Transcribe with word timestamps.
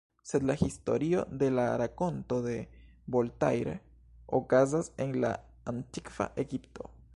Sed 0.27 0.43
la 0.49 0.53
historio 0.59 1.19
de 1.43 1.49
la 1.57 1.65
rakonto 1.81 2.39
de 2.47 2.55
Voltaire 3.17 3.75
okazas 4.41 4.93
en 5.07 5.15
la 5.27 5.33
Antikva 5.77 6.31
Egipto. 6.49 6.93